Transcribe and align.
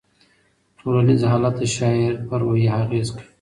ټولنیز 0.79 1.21
حالات 1.31 1.55
د 1.61 1.63
شاعر 1.75 2.13
په 2.27 2.35
روحیه 2.41 2.71
اغېز 2.83 3.07
کوي. 3.15 3.27